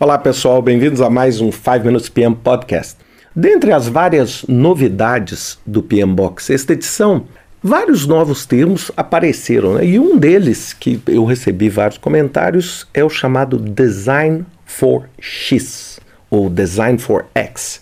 Olá 0.00 0.16
pessoal, 0.16 0.62
bem-vindos 0.62 1.00
a 1.00 1.10
mais 1.10 1.40
um 1.40 1.50
5 1.50 1.84
Minutes 1.84 2.08
PM 2.08 2.36
Podcast. 2.36 2.98
Dentre 3.34 3.72
as 3.72 3.88
várias 3.88 4.44
novidades 4.46 5.58
do 5.66 5.82
PM 5.82 6.14
Box, 6.14 6.52
esta 6.52 6.72
edição, 6.72 7.26
vários 7.60 8.06
novos 8.06 8.46
termos 8.46 8.92
apareceram, 8.96 9.74
né? 9.74 9.84
e 9.84 9.98
um 9.98 10.16
deles 10.16 10.72
que 10.72 11.02
eu 11.08 11.24
recebi 11.24 11.68
vários 11.68 11.98
comentários 11.98 12.86
é 12.94 13.02
o 13.02 13.10
chamado 13.10 13.58
Design 13.58 14.46
for 14.64 15.08
X 15.20 15.98
ou 16.30 16.48
Design 16.48 16.96
for 16.96 17.26
X. 17.34 17.80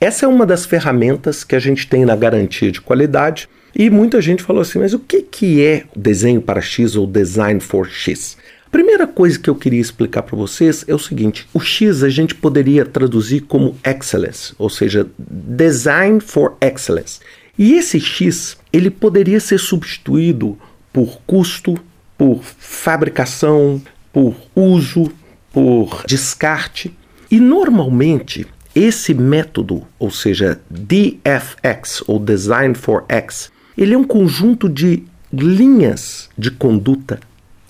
Essa 0.00 0.26
é 0.26 0.28
uma 0.28 0.44
das 0.44 0.66
ferramentas 0.66 1.44
que 1.44 1.54
a 1.54 1.60
gente 1.60 1.86
tem 1.86 2.04
na 2.04 2.16
garantia 2.16 2.72
de 2.72 2.80
qualidade 2.80 3.48
e 3.72 3.88
muita 3.88 4.20
gente 4.20 4.42
falou 4.42 4.62
assim: 4.62 4.80
mas 4.80 4.94
o 4.94 4.98
que, 4.98 5.22
que 5.22 5.64
é 5.64 5.84
desenho 5.94 6.42
para 6.42 6.60
X 6.60 6.96
ou 6.96 7.06
Design 7.06 7.60
for 7.60 7.88
X? 7.88 8.36
Primeira 8.72 9.06
coisa 9.06 9.38
que 9.38 9.50
eu 9.50 9.54
queria 9.54 9.82
explicar 9.82 10.22
para 10.22 10.34
vocês 10.34 10.82
é 10.88 10.94
o 10.94 10.98
seguinte: 10.98 11.46
o 11.52 11.60
X 11.60 12.02
a 12.02 12.08
gente 12.08 12.34
poderia 12.34 12.86
traduzir 12.86 13.42
como 13.42 13.76
excellence, 13.84 14.54
ou 14.58 14.70
seja, 14.70 15.06
design 15.18 16.20
for 16.20 16.56
excellence. 16.58 17.20
E 17.58 17.74
esse 17.74 18.00
X, 18.00 18.56
ele 18.72 18.88
poderia 18.88 19.38
ser 19.40 19.58
substituído 19.58 20.58
por 20.90 21.20
custo, 21.26 21.78
por 22.16 22.40
fabricação, 22.42 23.80
por 24.10 24.34
uso, 24.56 25.12
por 25.52 26.02
descarte. 26.06 26.96
E 27.30 27.38
normalmente 27.38 28.46
esse 28.74 29.12
método, 29.12 29.86
ou 29.98 30.10
seja, 30.10 30.58
DFX 30.70 32.02
ou 32.06 32.18
Design 32.18 32.74
for 32.74 33.04
X, 33.06 33.52
ele 33.76 33.92
é 33.92 33.98
um 33.98 34.04
conjunto 34.04 34.66
de 34.66 35.02
linhas 35.30 36.30
de 36.38 36.50
conduta 36.50 37.20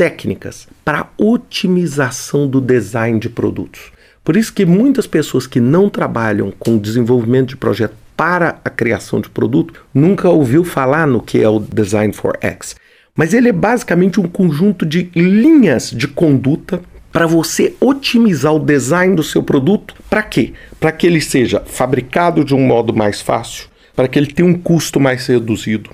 técnicas 0.03 0.67
para 0.85 1.11
otimização 1.17 2.49
do 2.49 2.61
design 2.61 3.21
de 3.21 3.29
produtos. 3.29 3.93
Por 4.25 4.37
isso 4.37 4.53
que 4.53 4.67
muitas 4.67 5.07
pessoas 5.07 5.47
que 5.47 5.61
não 5.61 5.89
trabalham 5.89 6.53
com 6.59 6.77
desenvolvimento 6.77 7.51
de 7.51 7.57
projeto 7.57 7.95
para 8.17 8.59
a 8.65 8.69
criação 8.69 9.21
de 9.21 9.31
produto 9.31 9.85
nunca 9.95 10.29
ouviu 10.29 10.65
falar 10.65 11.07
no 11.07 11.23
que 11.23 11.41
é 11.41 11.49
o 11.49 11.61
Design 11.61 12.13
for 12.13 12.37
X. 12.41 12.75
Mas 13.15 13.33
ele 13.33 13.51
é 13.51 13.53
basicamente 13.53 14.19
um 14.19 14.27
conjunto 14.27 14.85
de 14.85 15.09
linhas 15.15 15.93
de 15.93 16.09
conduta 16.09 16.83
para 17.13 17.29
você 17.29 17.73
otimizar 17.81 18.53
o 18.53 18.59
design 18.59 19.15
do 19.15 19.23
seu 19.23 19.41
produto. 19.41 19.95
Para 20.11 20.25
quê? 20.25 20.53
Para 20.81 20.91
que 20.91 21.07
ele 21.07 21.21
seja 21.21 21.63
fabricado 21.65 22.45
de 22.45 22.57
um 22.57 22.67
modo 22.67 22.93
mais 22.93 23.21
fácil, 23.21 23.69
para 23.95 24.09
que 24.09 24.19
ele 24.19 24.33
tenha 24.33 24.49
um 24.49 24.55
custo 24.59 24.99
mais 24.99 25.25
reduzido, 25.29 25.91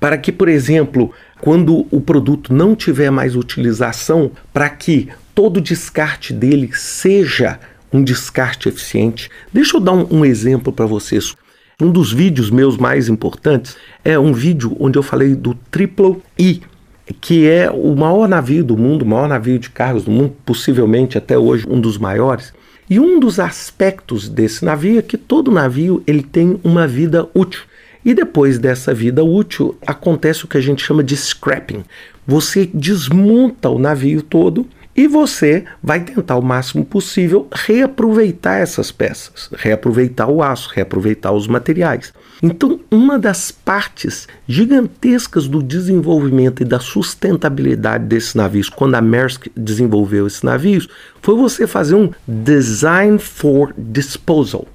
para 0.00 0.16
que, 0.16 0.32
por 0.32 0.48
exemplo, 0.48 1.12
quando 1.42 1.88
o 1.90 2.00
produto 2.00 2.54
não 2.54 2.76
tiver 2.76 3.10
mais 3.10 3.34
utilização, 3.34 4.30
para 4.52 4.70
que 4.70 5.08
todo 5.34 5.60
descarte 5.60 6.32
dele 6.32 6.70
seja 6.72 7.58
um 7.92 8.00
descarte 8.00 8.68
eficiente. 8.68 9.28
Deixa 9.52 9.76
eu 9.76 9.80
dar 9.80 9.92
um, 9.92 10.06
um 10.08 10.24
exemplo 10.24 10.72
para 10.72 10.86
vocês. 10.86 11.34
Um 11.80 11.90
dos 11.90 12.12
vídeos 12.12 12.48
meus 12.48 12.76
mais 12.76 13.08
importantes 13.08 13.76
é 14.04 14.16
um 14.16 14.32
vídeo 14.32 14.76
onde 14.78 14.96
eu 14.96 15.02
falei 15.02 15.34
do 15.34 15.52
Triple 15.68 16.22
I, 16.38 16.62
que 17.20 17.48
é 17.48 17.68
o 17.68 17.96
maior 17.96 18.28
navio 18.28 18.62
do 18.62 18.78
mundo, 18.78 19.02
o 19.02 19.06
maior 19.06 19.28
navio 19.28 19.58
de 19.58 19.68
carros 19.68 20.04
do 20.04 20.12
mundo, 20.12 20.36
possivelmente 20.46 21.18
até 21.18 21.36
hoje 21.36 21.66
um 21.68 21.80
dos 21.80 21.98
maiores. 21.98 22.54
E 22.88 23.00
um 23.00 23.18
dos 23.18 23.40
aspectos 23.40 24.28
desse 24.28 24.64
navio 24.64 25.00
é 25.00 25.02
que 25.02 25.16
todo 25.16 25.50
navio 25.50 26.04
ele 26.06 26.22
tem 26.22 26.60
uma 26.62 26.86
vida 26.86 27.28
útil. 27.34 27.62
E 28.04 28.14
depois 28.14 28.58
dessa 28.58 28.92
vida 28.92 29.22
útil, 29.22 29.76
acontece 29.86 30.44
o 30.44 30.48
que 30.48 30.58
a 30.58 30.60
gente 30.60 30.84
chama 30.84 31.02
de 31.02 31.16
scrapping. 31.16 31.84
Você 32.26 32.68
desmonta 32.72 33.68
o 33.68 33.78
navio 33.78 34.22
todo 34.22 34.66
e 34.94 35.08
você 35.08 35.64
vai 35.82 36.00
tentar 36.00 36.36
o 36.36 36.42
máximo 36.42 36.84
possível 36.84 37.48
reaproveitar 37.50 38.58
essas 38.58 38.92
peças, 38.92 39.48
reaproveitar 39.56 40.28
o 40.28 40.42
aço, 40.42 40.70
reaproveitar 40.74 41.32
os 41.32 41.46
materiais. 41.46 42.12
Então, 42.42 42.80
uma 42.90 43.18
das 43.18 43.50
partes 43.50 44.28
gigantescas 44.46 45.48
do 45.48 45.62
desenvolvimento 45.62 46.62
e 46.62 46.66
da 46.66 46.78
sustentabilidade 46.78 48.04
desses 48.04 48.34
navios, 48.34 48.68
quando 48.68 48.96
a 48.96 49.00
Maersk 49.00 49.46
desenvolveu 49.56 50.26
esses 50.26 50.42
navios, 50.42 50.88
foi 51.22 51.36
você 51.36 51.66
fazer 51.66 51.94
um 51.94 52.10
design 52.26 53.18
for 53.18 53.72
disposal 53.78 54.66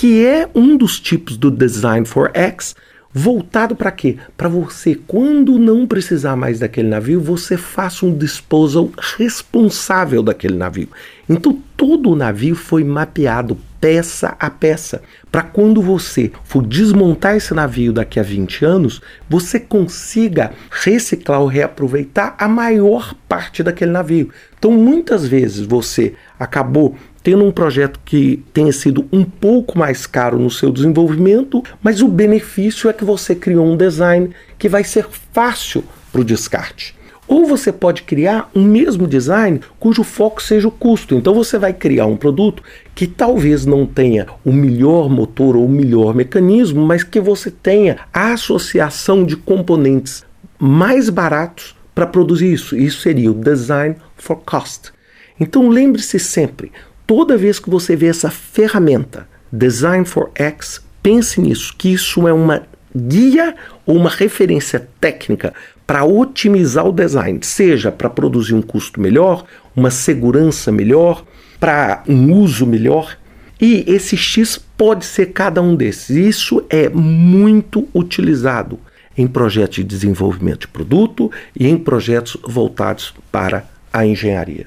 que 0.00 0.24
é 0.24 0.48
um 0.54 0.78
dos 0.78 0.98
tipos 0.98 1.36
do 1.36 1.50
Design 1.50 2.06
for 2.06 2.30
X, 2.32 2.74
voltado 3.12 3.76
para 3.76 3.92
quê? 3.92 4.16
Para 4.34 4.48
você, 4.48 4.94
quando 4.94 5.58
não 5.58 5.86
precisar 5.86 6.36
mais 6.36 6.58
daquele 6.58 6.88
navio, 6.88 7.20
você 7.20 7.54
faça 7.58 8.06
um 8.06 8.16
disposal 8.16 8.90
responsável 9.18 10.22
daquele 10.22 10.56
navio. 10.56 10.88
Então, 11.28 11.62
todo 11.76 12.08
o 12.08 12.16
navio 12.16 12.54
foi 12.54 12.82
mapeado 12.82 13.58
peça 13.80 14.36
a 14.38 14.50
peça, 14.50 15.02
para 15.32 15.42
quando 15.42 15.80
você 15.80 16.30
for 16.44 16.66
desmontar 16.66 17.36
esse 17.36 17.54
navio 17.54 17.92
daqui 17.92 18.20
a 18.20 18.22
20 18.22 18.64
anos, 18.64 19.00
você 19.28 19.58
consiga 19.58 20.52
reciclar 20.70 21.40
ou 21.40 21.46
reaproveitar 21.46 22.36
a 22.38 22.46
maior 22.46 23.14
parte 23.28 23.62
daquele 23.62 23.90
navio. 23.90 24.30
Então, 24.58 24.72
muitas 24.72 25.26
vezes 25.26 25.64
você 25.64 26.14
acabou 26.38 26.94
tendo 27.22 27.44
um 27.44 27.52
projeto 27.52 28.00
que 28.04 28.42
tenha 28.52 28.72
sido 28.72 29.06
um 29.12 29.24
pouco 29.24 29.78
mais 29.78 30.06
caro 30.06 30.38
no 30.38 30.50
seu 30.50 30.70
desenvolvimento, 30.70 31.62
mas 31.82 32.02
o 32.02 32.08
benefício 32.08 32.88
é 32.88 32.92
que 32.92 33.04
você 33.04 33.34
criou 33.34 33.66
um 33.66 33.76
design 33.76 34.30
que 34.58 34.68
vai 34.68 34.84
ser 34.84 35.06
fácil 35.32 35.84
para 36.12 36.20
o 36.20 36.24
descarte. 36.24 36.99
Ou 37.30 37.46
você 37.46 37.70
pode 37.70 38.02
criar 38.02 38.50
um 38.52 38.64
mesmo 38.64 39.06
design 39.06 39.60
cujo 39.78 40.02
foco 40.02 40.42
seja 40.42 40.66
o 40.66 40.72
custo. 40.72 41.14
Então 41.14 41.32
você 41.32 41.56
vai 41.56 41.72
criar 41.72 42.06
um 42.06 42.16
produto 42.16 42.60
que 42.92 43.06
talvez 43.06 43.64
não 43.64 43.86
tenha 43.86 44.26
o 44.44 44.52
melhor 44.52 45.08
motor 45.08 45.54
ou 45.54 45.64
o 45.64 45.68
melhor 45.68 46.12
mecanismo, 46.12 46.84
mas 46.84 47.04
que 47.04 47.20
você 47.20 47.48
tenha 47.48 47.98
a 48.12 48.32
associação 48.32 49.24
de 49.24 49.36
componentes 49.36 50.24
mais 50.58 51.08
baratos 51.08 51.76
para 51.94 52.04
produzir 52.04 52.52
isso. 52.52 52.76
Isso 52.76 53.02
seria 53.02 53.30
o 53.30 53.34
design 53.34 53.94
for 54.16 54.38
cost. 54.44 54.90
Então 55.38 55.68
lembre-se 55.68 56.18
sempre, 56.18 56.72
toda 57.06 57.36
vez 57.36 57.60
que 57.60 57.70
você 57.70 57.94
vê 57.94 58.08
essa 58.08 58.28
ferramenta, 58.28 59.28
Design 59.52 60.04
for 60.04 60.30
X, 60.34 60.80
pense 61.00 61.40
nisso, 61.40 61.74
que 61.78 61.92
isso 61.92 62.26
é 62.26 62.32
uma 62.32 62.62
guia 62.94 63.54
ou 63.86 63.96
uma 63.96 64.10
referência 64.10 64.88
técnica 65.00 65.54
para 65.86 66.04
otimizar 66.04 66.86
o 66.86 66.92
design, 66.92 67.40
seja 67.42 67.90
para 67.90 68.08
produzir 68.08 68.54
um 68.54 68.62
custo 68.62 69.00
melhor, 69.00 69.44
uma 69.74 69.90
segurança 69.90 70.70
melhor, 70.70 71.24
para 71.58 72.02
um 72.08 72.32
uso 72.34 72.66
melhor. 72.66 73.16
E 73.60 73.84
esse 73.86 74.16
X 74.16 74.56
pode 74.56 75.04
ser 75.04 75.26
cada 75.32 75.60
um 75.60 75.74
desses. 75.74 76.10
Isso 76.10 76.64
é 76.70 76.88
muito 76.88 77.86
utilizado 77.94 78.78
em 79.16 79.26
projetos 79.26 79.76
de 79.76 79.84
desenvolvimento 79.84 80.60
de 80.60 80.68
produto 80.68 81.30
e 81.54 81.66
em 81.66 81.76
projetos 81.76 82.36
voltados 82.42 83.12
para 83.30 83.64
a 83.92 84.06
engenharia. 84.06 84.66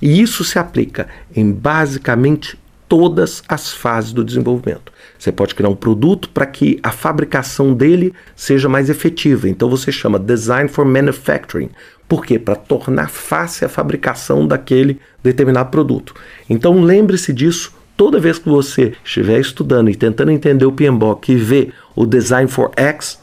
E 0.00 0.20
isso 0.20 0.42
se 0.42 0.58
aplica 0.58 1.06
em 1.36 1.52
basicamente 1.52 2.58
todas 2.92 3.42
as 3.48 3.72
fases 3.72 4.12
do 4.12 4.22
desenvolvimento. 4.22 4.92
Você 5.18 5.32
pode 5.32 5.54
criar 5.54 5.70
um 5.70 5.74
produto 5.74 6.28
para 6.28 6.44
que 6.44 6.78
a 6.82 6.90
fabricação 6.92 7.72
dele 7.72 8.12
seja 8.36 8.68
mais 8.68 8.90
efetiva. 8.90 9.48
Então 9.48 9.70
você 9.70 9.90
chama 9.90 10.18
Design 10.18 10.68
for 10.68 10.84
Manufacturing. 10.84 11.70
Por 12.06 12.22
quê? 12.22 12.38
Para 12.38 12.54
tornar 12.54 13.08
fácil 13.08 13.64
a 13.64 13.70
fabricação 13.70 14.46
daquele 14.46 15.00
determinado 15.22 15.70
produto. 15.70 16.14
Então 16.50 16.82
lembre-se 16.82 17.32
disso 17.32 17.72
toda 17.96 18.20
vez 18.20 18.38
que 18.38 18.50
você 18.50 18.92
estiver 19.02 19.40
estudando 19.40 19.88
e 19.88 19.94
tentando 19.94 20.30
entender 20.30 20.66
o 20.66 20.72
PMBOK 20.72 21.32
e 21.32 21.36
ver 21.36 21.72
o 21.96 22.04
Design 22.04 22.46
for 22.46 22.72
X, 22.76 23.18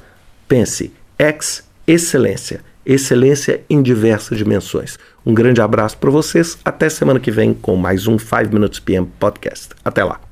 pense 0.47 0.91
X, 1.15 1.63
excelência 1.85 2.67
excelência 2.93 3.61
em 3.69 3.81
diversas 3.81 4.37
dimensões. 4.37 4.97
Um 5.25 5.33
grande 5.33 5.61
abraço 5.61 5.97
para 5.97 6.09
vocês, 6.09 6.57
até 6.65 6.89
semana 6.89 7.19
que 7.19 7.31
vem 7.31 7.53
com 7.53 7.75
mais 7.75 8.07
um 8.07 8.17
5 8.17 8.51
Minutes 8.51 8.79
PM 8.79 9.07
Podcast. 9.19 9.69
Até 9.85 10.03
lá. 10.03 10.28